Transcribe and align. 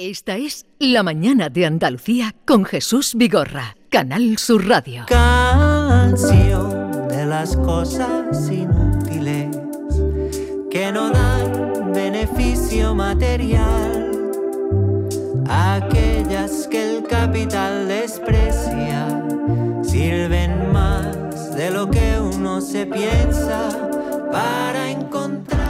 Esta 0.00 0.36
es 0.36 0.64
La 0.78 1.02
Mañana 1.02 1.48
de 1.48 1.66
Andalucía 1.66 2.32
con 2.46 2.64
Jesús 2.64 3.16
Vigorra, 3.16 3.76
Canal 3.88 4.38
Sur 4.38 4.68
Radio. 4.68 5.06
Canción 5.08 7.08
de 7.08 7.26
las 7.26 7.56
cosas 7.56 8.48
inútiles 8.48 9.48
que 10.70 10.92
no 10.92 11.10
dan 11.10 11.92
beneficio 11.92 12.94
material. 12.94 14.12
Aquellas 15.48 16.68
que 16.68 16.98
el 16.98 17.02
capital 17.02 17.88
desprecia 17.88 19.26
sirven 19.82 20.70
más 20.70 21.56
de 21.56 21.72
lo 21.72 21.90
que 21.90 22.20
uno 22.20 22.60
se 22.60 22.86
piensa 22.86 23.68
para 24.30 24.92
encontrar. 24.92 25.07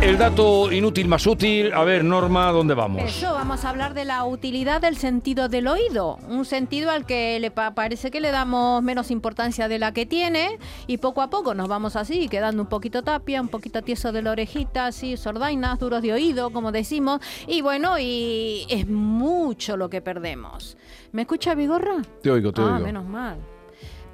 El 0.00 0.16
dato 0.16 0.70
inútil 0.72 1.08
más 1.08 1.26
útil. 1.26 1.72
A 1.74 1.82
ver, 1.82 2.04
Norma, 2.04 2.52
¿dónde 2.52 2.72
vamos? 2.74 3.02
Eso, 3.02 3.32
vamos 3.32 3.64
a 3.64 3.70
hablar 3.70 3.94
de 3.94 4.04
la 4.04 4.24
utilidad 4.24 4.80
del 4.80 4.96
sentido 4.96 5.48
del 5.48 5.66
oído. 5.66 6.18
Un 6.29 6.44
sentido 6.44 6.90
al 6.93 7.04
que 7.04 7.39
le 7.40 7.50
pa- 7.50 7.75
parece 7.75 8.12
que 8.12 8.20
le 8.20 8.30
damos 8.30 8.80
menos 8.80 9.11
importancia 9.11 9.66
de 9.66 9.80
la 9.80 9.92
que 9.92 10.06
tiene 10.06 10.58
y 10.86 10.98
poco 10.98 11.20
a 11.20 11.30
poco 11.30 11.53
nos 11.53 11.66
vamos 11.68 11.96
así, 11.96 12.29
quedando 12.29 12.62
un 12.62 12.68
poquito 12.68 13.03
tapia, 13.03 13.40
un 13.40 13.48
poquito 13.48 13.82
tieso 13.82 14.12
de 14.12 14.22
la 14.22 14.30
orejita, 14.30 14.86
así, 14.86 15.16
sordainas, 15.16 15.80
duros 15.80 16.00
de 16.00 16.12
oído, 16.12 16.50
como 16.50 16.70
decimos. 16.70 17.20
Y 17.48 17.61
bueno, 17.62 17.98
y 17.98 18.67
es 18.70 18.86
mucho 18.86 19.76
lo 19.76 19.90
que 19.90 20.00
perdemos. 20.00 20.76
¿Me 21.11 21.22
escucha 21.22 21.56
Vigorra? 21.56 21.96
Te 22.22 22.30
oigo, 22.30 22.53
te 22.53 22.62
ah, 22.62 22.67
oigo. 22.67 22.78
menos 22.86 23.04
mal. 23.04 23.36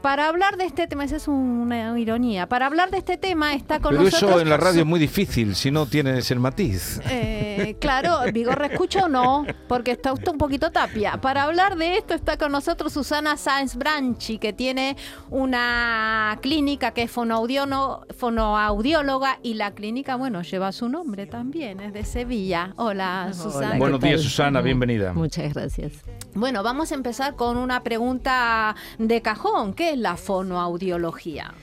Para 0.05 0.29
hablar 0.29 0.59
de 0.59 0.67
este 0.67 0.87
tema, 0.87 1.05
esa 1.05 1.17
es 1.17 1.29
una 1.29 1.99
ironía. 1.99 2.47
Para 2.47 2.67
hablar 2.67 2.91
de 2.91 2.99
este 2.99 3.17
tema 3.17 3.55
está 3.55 3.81
con 3.81 3.93
Pero 3.93 4.03
nosotros. 4.03 4.33
eso 4.33 4.41
en 4.43 4.51
la 4.51 4.59
radio 4.59 4.81
es 4.81 4.87
muy 4.87 5.01
difícil 5.01 5.55
si 5.55 5.71
no 5.71 5.87
tienes 5.87 6.31
el 6.31 6.41
matiz. 6.41 7.01
Eh, 7.09 7.77
claro, 7.81 8.19
Vigorra 8.31 8.67
escucha 8.67 9.07
o 9.07 9.09
no, 9.09 9.47
porque 9.67 9.93
está 9.93 10.13
usted 10.13 10.29
un 10.29 10.37
poquito 10.37 10.71
tapia. 10.71 11.19
Para 11.23 11.45
hablar 11.45 11.77
de 11.77 11.97
esto 11.97 12.13
está 12.13 12.37
con 12.37 12.53
nosotros 12.53 12.93
Susana 12.93 13.39
Sáenz 13.39 13.77
Branchi, 13.77 14.37
que 14.37 14.53
tiene 14.53 14.99
una 15.31 16.39
clínica 16.43 16.91
que 16.91 17.05
es 17.05 17.11
fonoaudióloga 17.11 19.39
y 19.43 19.55
la 19.55 19.71
clínica, 19.71 20.17
bueno, 20.17 20.43
lleva 20.43 20.71
su 20.73 20.91
nombre 20.91 21.25
también, 21.25 21.81
es 21.81 21.95
de 21.95 22.05
Sevilla. 22.05 22.75
Hola, 22.77 23.31
Susana. 23.33 23.73
¿qué 23.73 23.79
Buenos 23.79 24.01
días, 24.01 24.21
Susana, 24.21 24.61
bienvenida. 24.61 25.15
Muchas 25.15 25.55
gracias. 25.55 25.93
Bueno, 26.35 26.63
vamos 26.63 26.93
a 26.93 26.95
empezar 26.95 27.37
con 27.37 27.57
una 27.57 27.83
pregunta 27.83 28.77
de 28.99 29.23
cajón. 29.23 29.73
¿Qué 29.73 29.94
la 29.97 30.17
fonoaudiología? 30.17 31.55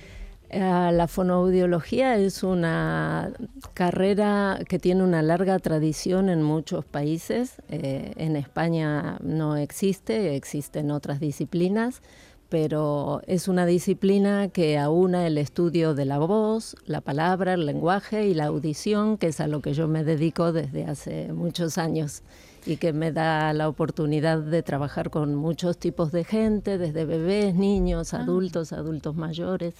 Eh, 0.53 0.59
la 0.59 1.07
fonoaudiología 1.07 2.17
es 2.17 2.43
una 2.43 3.31
carrera 3.73 4.59
que 4.67 4.79
tiene 4.79 5.01
una 5.01 5.21
larga 5.21 5.57
tradición 5.59 6.27
en 6.27 6.43
muchos 6.43 6.83
países. 6.83 7.61
Eh, 7.69 8.11
en 8.17 8.35
España 8.35 9.17
no 9.21 9.55
existe, 9.55 10.35
existen 10.35 10.91
otras 10.91 11.21
disciplinas, 11.21 12.01
pero 12.49 13.21
es 13.27 13.47
una 13.47 13.65
disciplina 13.65 14.49
que 14.49 14.77
aúna 14.77 15.25
el 15.25 15.37
estudio 15.37 15.95
de 15.95 16.03
la 16.03 16.19
voz, 16.19 16.75
la 16.85 16.99
palabra, 16.99 17.53
el 17.53 17.65
lenguaje 17.65 18.27
y 18.27 18.33
la 18.33 18.47
audición, 18.47 19.17
que 19.17 19.27
es 19.27 19.39
a 19.39 19.47
lo 19.47 19.61
que 19.61 19.73
yo 19.73 19.87
me 19.87 20.03
dedico 20.03 20.51
desde 20.51 20.83
hace 20.83 21.31
muchos 21.31 21.77
años 21.77 22.23
y 22.65 22.77
que 22.77 22.93
me 22.93 23.11
da 23.11 23.53
la 23.53 23.67
oportunidad 23.67 24.39
de 24.39 24.63
trabajar 24.63 25.09
con 25.09 25.35
muchos 25.35 25.77
tipos 25.77 26.11
de 26.11 26.23
gente, 26.23 26.77
desde 26.77 27.05
bebés, 27.05 27.55
niños, 27.55 28.13
adultos, 28.13 28.73
adultos 28.73 29.15
mayores. 29.15 29.75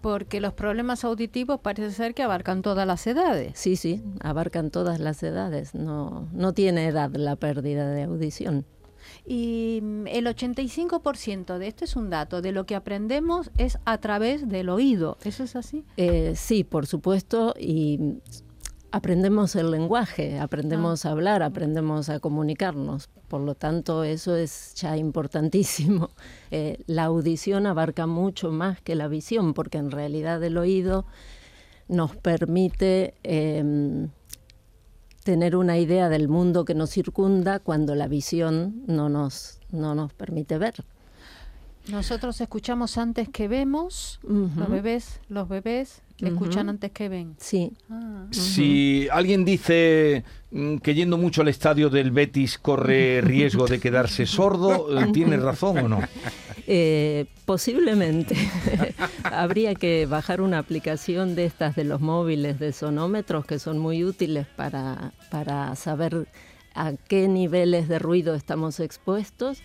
Porque 0.00 0.40
los 0.40 0.52
problemas 0.52 1.04
auditivos 1.04 1.60
parece 1.60 1.92
ser 1.92 2.14
que 2.14 2.22
abarcan 2.24 2.62
todas 2.62 2.86
las 2.86 3.06
edades. 3.06 3.52
Sí, 3.54 3.76
sí, 3.76 4.02
abarcan 4.20 4.70
todas 4.70 4.98
las 4.98 5.22
edades. 5.22 5.74
No, 5.74 6.28
no 6.32 6.52
tiene 6.52 6.88
edad 6.88 7.14
la 7.14 7.36
pérdida 7.36 7.88
de 7.90 8.02
audición. 8.02 8.64
Y 9.24 9.80
mm, 9.82 10.06
el 10.08 10.26
85% 10.26 11.58
de 11.58 11.66
esto 11.68 11.84
es 11.84 11.96
un 11.96 12.10
dato, 12.10 12.42
de 12.42 12.52
lo 12.52 12.66
que 12.66 12.74
aprendemos 12.74 13.50
es 13.58 13.78
a 13.84 13.98
través 13.98 14.48
del 14.48 14.68
oído. 14.68 15.18
¿Eso 15.24 15.44
es 15.44 15.56
así? 15.56 15.84
Eh, 15.96 16.34
sí, 16.36 16.64
por 16.64 16.86
supuesto, 16.86 17.54
y 17.58 18.18
aprendemos 18.92 19.56
el 19.56 19.70
lenguaje, 19.70 20.38
aprendemos 20.38 21.06
a 21.06 21.10
hablar, 21.10 21.42
aprendemos 21.42 22.10
a 22.10 22.20
comunicarnos. 22.20 23.08
Por 23.28 23.40
lo 23.40 23.54
tanto, 23.54 24.04
eso 24.04 24.36
es 24.36 24.74
ya 24.74 24.96
importantísimo. 24.96 26.10
Eh, 26.54 26.82
la 26.86 27.04
audición 27.04 27.66
abarca 27.66 28.06
mucho 28.06 28.52
más 28.52 28.78
que 28.82 28.94
la 28.94 29.08
visión, 29.08 29.54
porque 29.54 29.78
en 29.78 29.90
realidad 29.90 30.44
el 30.44 30.58
oído 30.58 31.06
nos 31.88 32.14
permite 32.14 33.14
em, 33.22 34.10
tener 35.24 35.56
una 35.56 35.78
idea 35.78 36.10
del 36.10 36.28
mundo 36.28 36.66
que 36.66 36.74
nos 36.74 36.90
circunda 36.90 37.58
cuando 37.58 37.94
la 37.94 38.06
visión 38.06 38.82
no 38.86 39.08
nos, 39.08 39.60
no 39.70 39.94
nos 39.94 40.12
permite 40.12 40.58
ver. 40.58 40.84
Nosotros 41.88 42.40
escuchamos 42.40 42.96
antes 42.96 43.28
que 43.28 43.48
vemos, 43.48 44.20
los 44.22 44.70
bebés, 44.70 45.20
los 45.28 45.48
bebés 45.48 46.02
escuchan 46.18 46.68
antes 46.68 46.92
que 46.92 47.08
ven. 47.08 47.34
Sí, 47.38 47.72
Ah. 47.90 48.26
Si 48.30 49.08
alguien 49.10 49.44
dice 49.44 50.24
mm, 50.50 50.76
que 50.78 50.94
yendo 50.94 51.18
mucho 51.18 51.42
al 51.42 51.48
estadio 51.48 51.90
del 51.90 52.10
Betis 52.10 52.58
corre 52.58 53.20
riesgo 53.20 53.66
de 53.66 53.80
quedarse 53.80 54.26
sordo, 54.26 54.98
eh, 54.98 55.06
¿tiene 55.12 55.36
razón 55.36 55.78
o 55.78 55.88
no? 55.88 56.00
Eh, 56.66 57.26
posiblemente. 57.44 58.36
Habría 59.24 59.74
que 59.74 60.06
bajar 60.06 60.40
una 60.40 60.58
aplicación 60.58 61.34
de 61.34 61.46
estas 61.46 61.74
de 61.76 61.84
los 61.84 62.00
móviles 62.00 62.58
de 62.58 62.72
sonómetros 62.72 63.44
que 63.44 63.58
son 63.58 63.78
muy 63.78 64.04
útiles 64.04 64.46
para, 64.56 65.12
para 65.30 65.74
saber 65.76 66.28
a 66.74 66.92
qué 67.08 67.28
niveles 67.28 67.88
de 67.88 67.98
ruido 67.98 68.34
estamos 68.34 68.80
expuestos, 68.80 69.62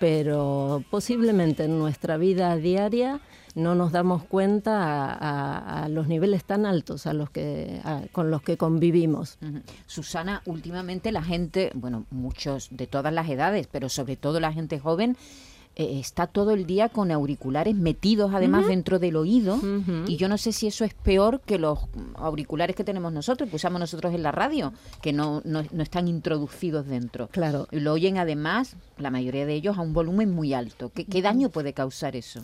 pero 0.00 0.82
posiblemente 0.90 1.64
en 1.64 1.78
nuestra 1.78 2.16
vida 2.16 2.56
diaria 2.56 3.20
no 3.54 3.74
nos 3.74 3.92
damos 3.92 4.24
cuenta 4.24 4.72
a, 5.84 5.88
los 5.88 6.06
niveles 6.08 6.44
tan 6.44 6.64
altos 6.66 7.06
a 7.06 7.12
los 7.12 7.30
que, 7.30 7.80
a- 7.84 8.02
con 8.12 8.30
los 8.30 8.42
que 8.42 8.56
convivimos. 8.56 9.38
Susana, 9.86 10.40
últimamente 10.46 11.12
la 11.12 11.22
gente, 11.22 11.70
bueno, 11.74 12.06
muchos 12.10 12.68
de 12.70 12.86
todas 12.86 13.12
las 13.12 13.28
edades, 13.28 13.68
pero 13.70 13.88
sobre 13.88 14.16
todo 14.16 14.40
la 14.40 14.52
gente 14.52 14.78
joven, 14.78 15.16
eh, 15.80 15.98
está 15.98 16.26
todo 16.26 16.50
el 16.50 16.66
día 16.66 16.90
con 16.90 17.10
auriculares 17.10 17.74
metidos 17.74 18.34
además 18.34 18.66
dentro 18.66 18.98
del 18.98 19.16
oído 19.16 19.58
y 20.06 20.18
yo 20.18 20.28
no 20.28 20.36
sé 20.36 20.52
si 20.52 20.66
eso 20.66 20.84
es 20.84 20.92
peor 20.92 21.40
que 21.40 21.58
los 21.58 21.78
auriculares 22.16 22.76
que 22.76 22.84
tenemos 22.84 23.14
nosotros, 23.14 23.48
que 23.48 23.56
usamos 23.56 23.80
nosotros 23.80 24.12
en 24.12 24.22
la 24.22 24.30
radio, 24.30 24.74
que 25.00 25.14
no, 25.14 25.40
no, 25.46 25.62
no 25.72 25.82
están 25.82 26.06
introducidos 26.06 26.86
dentro. 26.86 27.28
Claro, 27.28 27.66
Y 27.70 27.80
lo 27.80 27.94
oyen 27.94 28.18
además, 28.18 28.76
la 28.98 29.10
mayoría 29.10 29.46
de 29.46 29.54
ellos, 29.54 29.78
a 29.78 29.80
un 29.80 29.94
volumen 29.94 30.30
muy 30.30 30.52
alto. 30.52 30.90
¿Qué, 30.94 31.06
qué 31.06 31.22
daño 31.22 31.48
puede 31.48 31.72
causar 31.72 32.14
eso? 32.14 32.42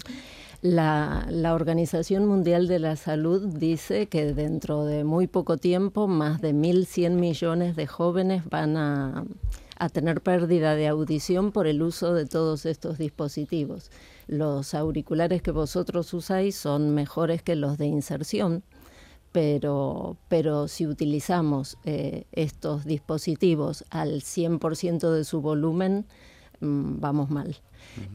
La, 0.63 1.27
la 1.29 1.53
Organización 1.53 2.27
Mundial 2.27 2.69
de 2.69 2.79
la 2.79 2.97
Salud 2.97 3.49
dice 3.49 4.07
que 4.07 4.33
dentro 4.33 4.87
de 4.87 5.05
muy 5.05 5.27
poco 5.27 5.59
tiempo 5.59 6.09
más 6.09 6.41
de 6.41 6.55
1.100 6.55 7.11
millones 7.11 7.77
de 7.77 7.87
jóvenes 7.87 8.45
van 8.49 8.79
a, 8.79 9.25
a 9.79 9.89
tener 9.89 10.23
pérdida 10.23 10.75
de 10.75 10.89
audición 10.89 11.53
por 11.53 11.67
el 11.67 11.83
uso 11.83 12.15
de 12.15 12.27
todos 12.27 12.67
estos 12.67 12.99
dispositivos. 12.99 13.91
Los 14.27 14.75
auriculares 14.75 15.43
que 15.43 15.51
vosotros 15.51 16.13
usáis 16.15 16.57
son 16.57 16.95
mejores 16.95 17.43
que 17.43 17.57
los 17.57 17.79
de 17.79 17.87
inserción, 17.87 18.65
pero, 19.33 20.17
pero 20.29 20.67
si 20.67 20.87
utilizamos 20.87 21.77
eh, 21.85 22.25
estos 22.33 22.85
dispositivos 22.85 23.85
al 23.91 24.23
100% 24.23 25.13
de 25.13 25.25
su 25.25 25.41
volumen, 25.41 26.07
mm, 26.61 27.01
vamos 27.01 27.31
mal. 27.31 27.57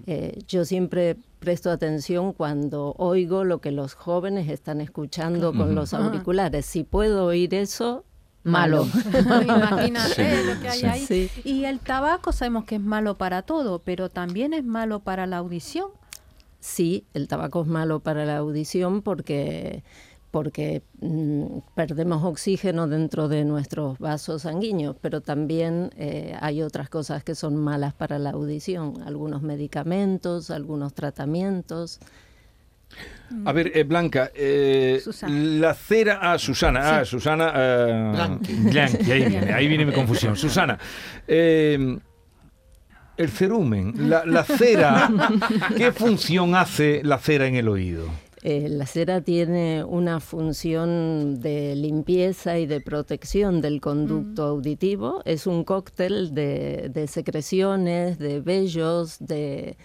Eh, 0.05 0.39
yo 0.47 0.65
siempre 0.65 1.17
presto 1.39 1.71
atención 1.71 2.33
cuando 2.33 2.93
oigo 2.97 3.43
lo 3.43 3.61
que 3.61 3.71
los 3.71 3.93
jóvenes 3.93 4.49
están 4.49 4.81
escuchando 4.81 5.53
con 5.53 5.75
los 5.75 5.93
auriculares. 5.93 6.65
Si 6.65 6.83
puedo 6.83 7.25
oír 7.25 7.53
eso, 7.53 8.03
malo. 8.43 8.85
Imagínate 9.43 10.43
lo 10.43 10.59
que 10.61 10.69
hay 10.69 10.79
sí. 10.79 10.85
ahí. 10.85 11.05
Sí. 11.05 11.29
Y 11.43 11.65
el 11.65 11.79
tabaco 11.79 12.31
sabemos 12.31 12.65
que 12.65 12.75
es 12.75 12.81
malo 12.81 13.17
para 13.17 13.41
todo, 13.41 13.79
pero 13.79 14.09
también 14.09 14.53
es 14.53 14.63
malo 14.63 14.99
para 14.99 15.25
la 15.27 15.37
audición. 15.37 15.89
Sí, 16.59 17.05
el 17.13 17.27
tabaco 17.27 17.61
es 17.63 17.67
malo 17.67 18.01
para 18.01 18.23
la 18.23 18.37
audición 18.37 19.01
porque, 19.01 19.83
porque 20.29 20.83
mm, 21.01 21.59
perdemos 21.73 22.23
oxígeno 22.23 22.87
dentro 22.87 23.27
de 23.27 23.45
nuestros 23.45 23.97
vasos 23.97 24.43
sanguíneos, 24.43 24.95
pero 25.01 25.21
también 25.21 25.89
eh, 25.97 26.37
hay 26.39 26.61
otras 26.61 26.87
cosas 26.87 27.23
que 27.23 27.33
son 27.33 27.55
malas 27.55 27.95
para 27.95 28.19
la 28.19 28.29
audición, 28.31 29.01
algunos 29.03 29.41
medicamentos, 29.41 30.51
algunos 30.51 30.93
tratamientos. 30.93 31.99
A 33.45 33.53
ver, 33.53 33.71
eh, 33.73 33.83
Blanca, 33.83 34.31
eh, 34.35 35.01
la 35.29 35.73
cera. 35.73 36.19
Ah, 36.21 36.37
Susana, 36.37 36.99
ah, 36.99 37.05
Susana. 37.05 37.53
eh, 37.55 38.11
Blanqui. 38.13 38.53
Blanqui, 38.53 39.11
ahí 39.11 39.25
viene, 39.29 39.53
ahí 39.53 39.67
viene 39.67 39.85
mi 39.85 39.93
confusión. 39.93 40.35
Susana, 40.35 40.77
eh, 41.27 41.97
el 43.17 43.29
cerumen, 43.29 44.09
la, 44.09 44.25
la 44.25 44.43
cera, 44.43 45.09
¿qué 45.77 45.91
función 45.91 46.55
hace 46.55 47.01
la 47.03 47.19
cera 47.19 47.47
en 47.47 47.55
el 47.55 47.67
oído? 47.69 48.05
Eh, 48.43 48.67
la 48.69 48.87
cera 48.87 49.21
tiene 49.21 49.83
una 49.83 50.19
función 50.19 51.39
de 51.39 51.75
limpieza 51.75 52.57
y 52.57 52.65
de 52.65 52.81
protección 52.81 53.61
del 53.61 53.79
conducto 53.79 54.43
auditivo. 54.43 55.21
Es 55.25 55.45
un 55.45 55.63
cóctel 55.63 56.33
de, 56.33 56.89
de 56.91 57.05
secreciones, 57.07 58.17
de 58.17 58.39
vellos, 58.41 59.17
de, 59.19 59.77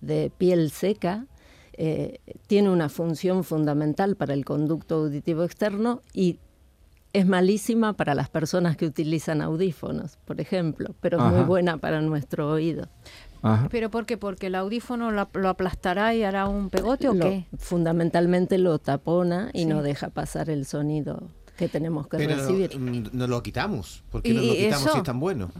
de 0.00 0.30
piel 0.38 0.70
seca. 0.70 1.26
Eh, 1.76 2.20
tiene 2.46 2.70
una 2.70 2.88
función 2.88 3.42
fundamental 3.44 4.16
para 4.16 4.32
el 4.34 4.44
conducto 4.44 4.94
auditivo 4.96 5.42
externo 5.44 6.02
y 6.12 6.38
es 7.12 7.26
malísima 7.26 7.92
para 7.94 8.14
las 8.14 8.28
personas 8.28 8.76
que 8.76 8.86
utilizan 8.86 9.40
audífonos, 9.42 10.18
por 10.24 10.40
ejemplo, 10.40 10.94
pero 11.00 11.18
es 11.24 11.32
muy 11.32 11.44
buena 11.44 11.76
para 11.78 12.00
nuestro 12.00 12.50
oído. 12.50 12.88
Ajá. 13.42 13.68
¿Pero 13.70 13.90
por 13.90 14.06
qué? 14.06 14.16
¿Porque 14.16 14.46
el 14.48 14.54
audífono 14.54 15.10
lo, 15.12 15.28
lo 15.34 15.48
aplastará 15.48 16.14
y 16.14 16.22
hará 16.24 16.48
un 16.48 16.70
pegote 16.70 17.08
o 17.08 17.14
Lo- 17.14 17.24
qué? 17.28 17.46
fundamentalmente 17.58 18.58
lo 18.58 18.78
tapona 18.78 19.50
y 19.52 19.60
Sí. 19.60 19.64
no 19.66 19.82
deja 19.82 20.10
pasar 20.10 20.50
el 20.50 20.64
sonido 20.66 21.28
que 21.56 21.68
tenemos 21.68 22.08
que 22.08 22.16
Pero 22.16 22.36
recibir. 22.36 22.78
no 23.12 23.26
lo 23.26 23.42
quitamos. 23.42 24.02
¿Por 24.10 24.22
qué 24.22 24.30
¿Y 24.30 24.34
no 24.34 24.42
lo 24.42 24.52
quitamos 24.54 24.80
eso? 24.82 24.92
si 24.92 24.98
es 24.98 25.04
tan 25.04 25.20
bueno? 25.20 25.50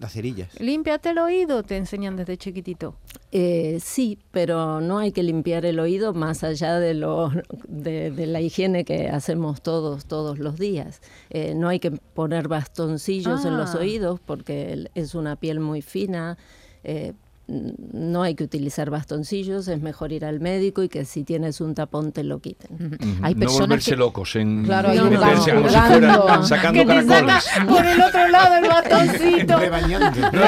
Las 0.00 0.12
cerillas. 0.12 0.48
Límpiate 0.60 1.10
el 1.10 1.18
oído, 1.18 1.62
te 1.64 1.76
enseñan 1.76 2.16
desde 2.16 2.36
chiquitito. 2.36 2.94
Eh, 3.32 3.78
sí, 3.82 4.18
pero 4.30 4.80
no 4.80 4.98
hay 4.98 5.10
que 5.12 5.22
limpiar 5.22 5.64
el 5.66 5.80
oído 5.80 6.14
más 6.14 6.44
allá 6.44 6.78
de, 6.78 6.94
lo, 6.94 7.30
de, 7.66 8.10
de 8.12 8.26
la 8.26 8.40
higiene 8.40 8.84
que 8.84 9.08
hacemos 9.08 9.60
todos 9.60 10.06
todos 10.06 10.38
los 10.38 10.56
días. 10.56 11.02
Eh, 11.30 11.54
no 11.54 11.68
hay 11.68 11.80
que 11.80 11.90
poner 11.90 12.46
bastoncillos 12.48 13.44
en 13.44 13.56
los 13.56 13.74
Ah. 13.74 13.78
oídos 13.78 14.20
porque 14.24 14.88
es 14.94 15.14
una 15.14 15.36
piel 15.36 15.58
muy 15.60 15.82
fina. 15.82 16.38
eh, 16.84 17.12
no 17.48 18.22
hay 18.22 18.34
que 18.34 18.44
utilizar 18.44 18.90
bastoncillos, 18.90 19.68
es 19.68 19.80
mejor 19.80 20.12
ir 20.12 20.24
al 20.26 20.38
médico 20.38 20.82
y 20.82 20.88
que 20.90 21.04
si 21.06 21.24
tienes 21.24 21.60
un 21.62 21.74
tapón 21.74 22.12
te 22.12 22.22
lo 22.22 22.40
quiten. 22.40 22.98
Hay 23.22 23.34
no 23.34 23.40
personas 23.40 23.68
volverse 23.68 23.90
que- 23.92 23.96
locos 23.96 24.36
en 24.36 24.64
Claro, 24.64 24.90
hay 24.90 25.00
meterse 25.00 25.52
un 25.52 25.56
como 25.56 25.68
si 25.68 25.74
jugando. 25.74 26.20
fueran 26.22 26.44
sacando 26.46 26.80
que 26.80 26.86
te 26.86 27.06
caracoles. 27.06 27.44
saca 27.44 27.66
por 27.66 27.86
el 27.86 28.00
otro 28.02 28.28
lado 28.28 28.56
el 28.56 28.68
bastoncito. 28.68 29.58
No, 29.88 30.44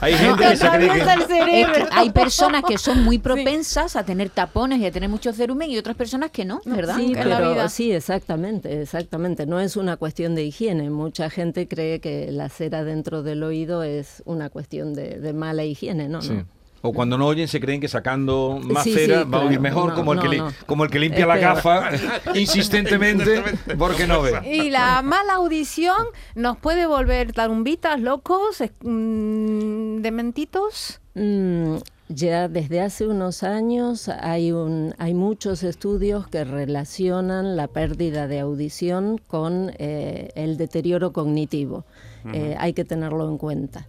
hay 0.00 0.12
No, 0.12 0.18
gente 0.18 0.44
que 0.48 0.56
se 0.56 0.68
cree 0.68 0.88
que... 0.88 1.80
Es 1.82 1.88
hay 1.92 2.10
personas 2.10 2.62
que 2.66 2.78
son 2.78 3.04
muy 3.04 3.18
propensas 3.18 3.96
a 3.96 4.04
tener 4.04 4.30
tapones 4.30 4.78
y 4.80 4.86
a 4.86 4.90
tener 4.90 5.08
mucho 5.08 5.32
cerumen 5.32 5.70
y 5.70 5.78
otras 5.78 5.96
personas 5.96 6.30
que 6.30 6.44
no, 6.44 6.60
¿verdad? 6.64 6.96
Sí, 6.96 7.12
pero 7.14 7.68
sí, 7.68 7.92
exactamente, 7.92 8.80
exactamente. 8.80 9.46
No 9.46 9.60
es 9.60 9.76
una 9.76 9.96
cuestión 9.96 10.34
de 10.34 10.44
higiene. 10.44 10.90
Mucha 10.90 11.30
gente 11.30 11.68
cree 11.68 12.00
que 12.00 12.30
la 12.32 12.48
cera 12.48 12.84
dentro 12.84 13.22
del 13.22 13.42
oído 13.42 13.82
es 13.82 14.22
una 14.24 14.48
cuestión 14.50 14.94
de, 14.94 15.18
de 15.20 15.32
mala 15.32 15.64
higiene, 15.64 16.08
¿no? 16.08 16.22
Sí. 16.22 16.37
O 16.80 16.92
cuando 16.92 17.18
no 17.18 17.26
oyen 17.26 17.48
se 17.48 17.60
creen 17.60 17.80
que 17.80 17.88
sacando 17.88 18.60
más 18.62 18.84
Sí, 18.84 18.92
cera 18.94 19.24
sí, 19.24 19.30
va 19.30 19.38
a 19.38 19.44
oír 19.46 19.60
mejor 19.60 19.90
No, 19.90 19.94
como, 19.96 20.12
el 20.12 20.20
que 20.20 20.36
no, 20.36 20.52
como 20.66 20.84
el 20.84 20.90
que 20.90 20.98
limpia 20.98 21.22
Es 21.22 21.26
la 21.26 21.34
peor. 21.34 21.54
gafa 21.54 21.90
insistentemente 22.38 23.42
porque 23.76 24.06
no 24.06 24.22
ve. 24.22 24.40
Y 24.48 24.70
la 24.70 25.02
mala 25.02 25.34
audición 25.34 26.06
nos 26.34 26.56
puede 26.58 26.86
volver 26.86 27.32
tarumbitas, 27.32 28.00
locos, 28.00 28.62
mm, 28.82 30.00
dementitos. 30.02 31.00
Mm, 31.14 31.76
ya 32.08 32.48
desde 32.48 32.80
hace 32.80 33.06
unos 33.06 33.42
años 33.42 34.08
hay, 34.08 34.52
un, 34.52 34.94
hay 34.98 35.12
muchos 35.14 35.62
estudios 35.62 36.26
que 36.28 36.44
relacionan 36.44 37.56
la 37.56 37.66
pérdida 37.66 38.28
de 38.28 38.40
audición 38.40 39.20
con 39.26 39.72
eh, 39.78 40.30
el 40.34 40.56
deterioro 40.56 41.12
cognitivo. 41.12 41.84
Eh, 42.32 42.56
hay 42.58 42.72
que 42.72 42.84
tenerlo 42.84 43.28
en 43.28 43.38
cuenta 43.38 43.88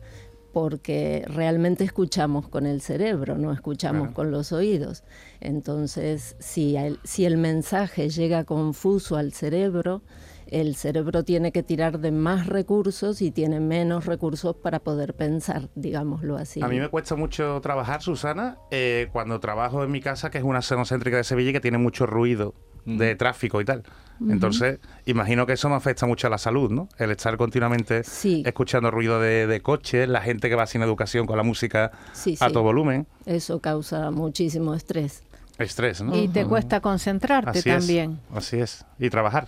porque 0.53 1.23
realmente 1.27 1.83
escuchamos 1.83 2.47
con 2.47 2.65
el 2.65 2.81
cerebro, 2.81 3.37
no 3.37 3.51
escuchamos 3.51 4.11
con 4.11 4.31
los 4.31 4.51
oídos. 4.51 5.03
Entonces, 5.39 6.35
si 6.39 6.75
el, 6.75 6.99
si 7.03 7.25
el 7.25 7.37
mensaje 7.37 8.09
llega 8.09 8.43
confuso 8.43 9.15
al 9.15 9.33
cerebro, 9.33 10.01
el 10.47 10.75
cerebro 10.75 11.23
tiene 11.23 11.51
que 11.51 11.63
tirar 11.63 11.99
de 11.99 12.11
más 12.11 12.47
recursos 12.47 13.21
y 13.21 13.31
tiene 13.31 13.59
menos 13.59 14.05
recursos 14.05 14.55
para 14.55 14.79
poder 14.79 15.13
pensar, 15.13 15.69
digámoslo 15.75 16.37
así. 16.37 16.61
A 16.61 16.67
mí 16.67 16.79
me 16.79 16.89
cuesta 16.89 17.15
mucho 17.15 17.59
trabajar, 17.61 18.01
Susana, 18.01 18.57
eh, 18.71 19.09
cuando 19.11 19.39
trabajo 19.39 19.83
en 19.83 19.91
mi 19.91 20.01
casa, 20.01 20.31
que 20.31 20.39
es 20.39 20.43
una 20.43 20.61
zona 20.61 20.85
céntrica 20.85 21.17
de 21.17 21.23
Sevilla 21.23 21.51
y 21.51 21.53
que 21.53 21.61
tiene 21.61 21.77
mucho 21.77 22.05
ruido 22.05 22.55
de 22.85 23.15
tráfico 23.15 23.61
y 23.61 23.65
tal. 23.65 23.83
Entonces, 24.29 24.79
imagino 25.05 25.45
que 25.45 25.53
eso 25.53 25.69
me 25.69 25.75
afecta 25.75 26.05
mucho 26.05 26.27
a 26.27 26.29
la 26.29 26.37
salud, 26.37 26.69
¿no? 26.69 26.89
El 26.97 27.11
estar 27.11 27.37
continuamente 27.37 28.03
Sí. 28.03 28.43
escuchando 28.45 28.91
ruido 28.91 29.21
de, 29.21 29.47
de 29.47 29.61
coches, 29.61 30.09
la 30.09 30.19
gente 30.21 30.49
que 30.49 30.55
va 30.55 30.67
sin 30.67 30.81
educación 30.81 31.25
con 31.25 31.37
la 31.37 31.43
música 31.43 31.91
Sí, 32.11 32.35
a 32.41 32.47
sí. 32.47 32.53
todo 32.53 32.63
volumen. 32.63 33.07
Eso 33.25 33.61
causa 33.61 34.11
muchísimo 34.11 34.73
estrés. 34.73 35.23
Estrés, 35.57 36.01
¿no? 36.01 36.15
Y 36.17 36.27
te 36.27 36.45
cuesta 36.45 36.81
concentrarte 36.81 37.59
Así 37.59 37.69
también. 37.69 38.19
es, 38.31 38.37
así 38.37 38.59
es. 38.59 38.85
Y 38.97 39.09
trabajar. 39.09 39.47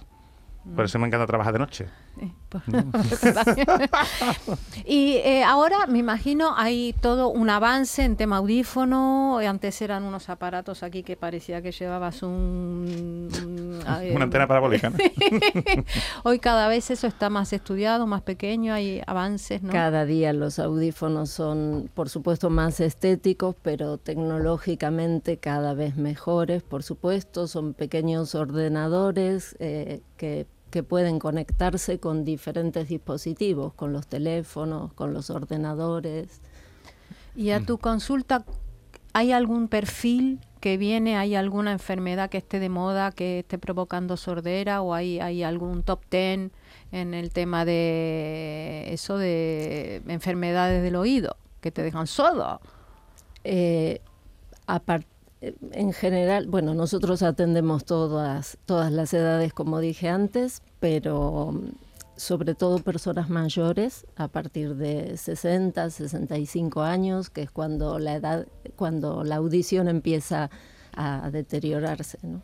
Por 0.75 0.85
eso 0.85 0.99
me 0.99 1.07
encanta 1.07 1.25
trabajar 1.25 1.53
de 1.53 1.59
noche. 1.59 1.87
Eh, 2.21 2.31
pues, 2.49 2.63
y 4.85 5.15
eh, 5.17 5.43
ahora 5.43 5.87
me 5.87 5.99
imagino 5.99 6.53
hay 6.55 6.93
todo 7.01 7.29
un 7.29 7.49
avance 7.49 8.03
en 8.03 8.15
tema 8.15 8.37
audífono. 8.37 9.39
Antes 9.39 9.81
eran 9.81 10.03
unos 10.03 10.29
aparatos 10.29 10.83
aquí 10.83 11.03
que 11.03 11.15
parecía 11.17 11.61
que 11.61 11.71
llevabas 11.71 12.23
un... 12.23 13.27
un- 13.43 13.70
Una 14.13 14.23
antena 14.23 14.47
parabólica, 14.47 14.89
¿no? 14.89 14.97
Hoy 16.23 16.39
cada 16.39 16.67
vez 16.67 16.91
eso 16.91 17.07
está 17.07 17.29
más 17.29 17.53
estudiado, 17.53 18.07
más 18.07 18.21
pequeño, 18.21 18.73
hay 18.73 19.01
avances, 19.07 19.61
¿no? 19.63 19.71
Cada 19.71 20.05
día 20.05 20.33
los 20.33 20.59
audífonos 20.59 21.29
son, 21.29 21.89
por 21.93 22.09
supuesto, 22.09 22.49
más 22.49 22.79
estéticos, 22.79 23.55
pero 23.61 23.97
tecnológicamente 23.97 25.37
cada 25.37 25.73
vez 25.73 25.97
mejores, 25.97 26.63
por 26.63 26.83
supuesto. 26.83 27.47
Son 27.47 27.73
pequeños 27.73 28.35
ordenadores 28.35 29.55
eh, 29.59 30.01
que, 30.17 30.47
que 30.69 30.83
pueden 30.83 31.19
conectarse 31.19 31.99
con 31.99 32.23
diferentes 32.25 32.87
dispositivos, 32.89 33.73
con 33.73 33.93
los 33.93 34.07
teléfonos, 34.07 34.93
con 34.93 35.13
los 35.13 35.29
ordenadores. 35.29 36.41
Y 37.35 37.51
a 37.51 37.61
tu 37.61 37.77
consulta, 37.77 38.45
¿hay 39.13 39.31
algún 39.31 39.67
perfil 39.67 40.39
que 40.61 40.77
viene? 40.77 41.17
¿Hay 41.17 41.35
alguna 41.35 41.73
enfermedad 41.73 42.29
que 42.29 42.37
esté 42.37 42.59
de 42.59 42.69
moda, 42.69 43.11
que 43.11 43.39
esté 43.39 43.57
provocando 43.57 44.15
sordera? 44.15 44.81
¿O 44.81 44.93
hay, 44.93 45.19
hay 45.19 45.43
algún 45.43 45.83
top 45.83 46.05
ten 46.07 46.53
en 46.93 47.13
el 47.13 47.31
tema 47.31 47.65
de 47.65 48.85
eso 48.93 49.17
de 49.17 50.01
enfermedades 50.07 50.81
del 50.83 50.95
oído 50.95 51.35
que 51.59 51.71
te 51.71 51.83
dejan 51.83 52.07
sordo? 52.07 52.61
Eh, 53.43 53.99
en 55.71 55.91
general, 55.91 56.47
bueno, 56.47 56.73
nosotros 56.73 57.23
atendemos 57.23 57.83
todas, 57.83 58.57
todas 58.65 58.91
las 58.91 59.13
edades, 59.13 59.53
como 59.53 59.79
dije 59.79 60.07
antes, 60.07 60.61
pero 60.79 61.53
sobre 62.21 62.53
todo 62.53 62.77
personas 62.77 63.31
mayores 63.31 64.05
a 64.15 64.27
partir 64.27 64.75
de 64.75 65.17
60, 65.17 65.89
65 65.89 66.83
años, 66.83 67.31
que 67.31 67.41
es 67.41 67.49
cuando 67.49 67.97
la 67.97 68.13
edad, 68.13 68.47
cuando 68.75 69.23
la 69.23 69.37
audición 69.37 69.87
empieza 69.87 70.51
a 70.95 71.31
deteriorarse, 71.31 72.19
¿no? 72.21 72.43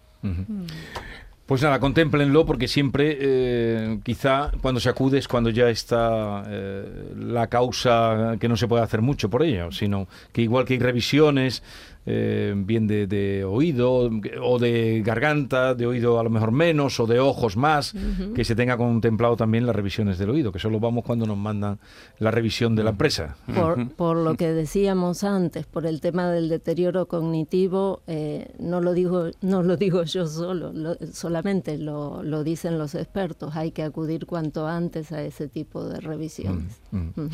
Pues 1.46 1.62
nada, 1.62 1.80
contémplenlo 1.80 2.46
porque 2.46 2.68
siempre, 2.68 3.18
eh, 3.22 4.00
quizá 4.04 4.52
cuando 4.64 4.82
se 4.82 4.90
acude 4.90 5.20
es 5.20 5.28
cuando 5.28 5.52
ya 5.52 5.70
está 5.70 6.44
eh, 6.48 7.14
la 7.16 7.46
causa 7.46 8.36
que 8.40 8.50
no 8.50 8.58
se 8.58 8.68
puede 8.68 8.84
hacer 8.84 9.04
mucho 9.04 9.30
por 9.30 9.44
ello, 9.44 9.72
sino 9.72 10.08
que 10.34 10.42
igual 10.42 10.66
que 10.66 10.74
hay 10.74 10.80
revisiones, 10.80 11.62
eh, 12.10 12.54
bien 12.56 12.88
de, 12.88 13.06
de 13.06 13.44
oído 13.44 14.10
o 14.42 14.60
de 14.60 15.02
garganta, 15.06 15.76
de 15.76 15.86
oído 15.86 16.20
a 16.20 16.24
lo 16.24 16.30
mejor 16.30 16.54
menos 16.54 17.00
o 17.02 17.06
de 17.06 17.20
ojos 17.20 17.58
más, 17.58 17.94
que 18.34 18.46
se 18.46 18.56
tenga 18.56 18.78
contemplado 18.78 19.36
también 19.36 19.66
las 19.66 19.76
revisiones 19.76 20.18
del 20.18 20.30
oído, 20.30 20.54
que 20.54 20.60
solo 20.60 20.80
vamos 20.80 21.04
cuando 21.04 21.26
nos 21.26 21.38
mandan 21.38 21.80
la 22.20 22.32
revisión 22.32 22.76
de 22.78 22.84
la 22.86 22.92
empresa. 22.92 23.36
Por, 23.54 23.90
por 23.90 24.16
lo 24.18 24.36
que 24.36 24.48
decíamos 24.54 25.26
antes, 25.26 25.66
por 25.66 25.86
el 25.86 26.00
tema 26.00 26.32
del 26.32 26.48
deterioro 26.48 27.08
cognitivo, 27.08 28.02
eh, 28.08 28.48
no 28.58 28.80
lo 28.80 28.94
digo 28.94 29.26
no 29.42 29.62
lo 29.64 29.76
digo 29.76 30.04
yo 30.04 30.28
solo, 30.28 30.72
lo- 30.74 30.96
solamente 31.12 31.78
lo, 31.78 32.24
lo 32.24 32.44
dicen 32.46 32.78
los 32.78 32.96
expertos. 32.96 33.56
Hay 33.58 33.72
que 33.72 33.84
acudir 33.84 34.26
cuanto 34.26 34.66
antes 34.66 35.12
a 35.12 35.22
ese 35.24 35.50
tipo 35.50 35.84
de 35.84 36.00
revisiones. 36.00 36.80
Ujú. 36.94 37.28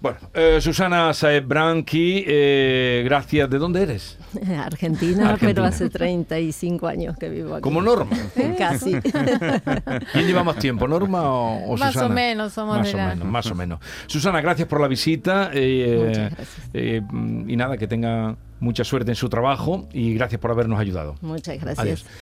Bueno, 0.00 0.18
eh, 0.34 0.58
Susana 0.60 1.12
Saeb 1.14 1.46
Branqui, 1.46 2.24
eh, 2.26 3.02
gracias. 3.04 3.48
¿De 3.50 3.58
dónde 3.58 3.82
eres? 3.82 4.07
Argentina, 4.34 4.60
Argentina. 5.30 5.36
pero 5.40 5.64
hace 5.64 5.88
35 5.90 6.86
años 6.86 7.16
que 7.16 7.28
vivo 7.28 7.54
aquí. 7.54 7.62
Como 7.62 7.80
Norma. 7.82 8.16
Casi. 8.58 8.92
¿Quién 9.00 10.26
lleva 10.26 10.44
más 10.44 10.56
tiempo, 10.56 10.86
Norma 10.88 11.22
o, 11.22 11.72
o 11.72 11.76
Más 11.76 11.90
o 11.90 11.92
Susana? 12.00 12.14
menos, 12.14 12.52
somos 12.52 12.78
más 12.78 12.86
de 12.86 12.94
o 12.94 12.96
la- 12.96 13.08
menos, 13.08 13.26
más 13.28 13.46
o 13.50 13.54
menos. 13.54 13.80
Susana, 14.06 14.40
gracias 14.40 14.68
por 14.68 14.80
la 14.80 14.88
visita. 14.88 15.50
eh, 15.52 16.04
Muchas 16.06 16.30
gracias. 16.34 16.48
eh, 16.74 17.00
mm, 17.10 17.50
y 17.50 17.56
nada, 17.56 17.76
que 17.76 17.86
tenga 17.86 18.36
mucha 18.60 18.82
suerte 18.82 19.12
en 19.12 19.14
su 19.14 19.28
trabajo 19.28 19.88
y 19.92 20.14
gracias 20.14 20.40
por 20.40 20.50
habernos 20.50 20.80
ayudado. 20.80 21.14
Muchas 21.20 21.56
gracias. 21.60 21.78
Adiós. 21.78 22.06